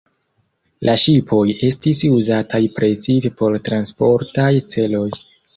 [0.89, 5.07] La ŝipoj estis uzataj precipe por transportaj celoj.